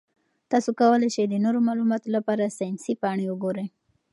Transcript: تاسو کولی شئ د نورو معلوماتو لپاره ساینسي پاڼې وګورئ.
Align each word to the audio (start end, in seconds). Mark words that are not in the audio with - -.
تاسو 0.51 0.69
کولی 0.79 1.09
شئ 1.15 1.25
د 1.29 1.35
نورو 1.45 1.59
معلوماتو 1.67 2.07
لپاره 2.15 2.53
ساینسي 2.57 2.93
پاڼې 3.01 3.25
وګورئ. 3.29 3.67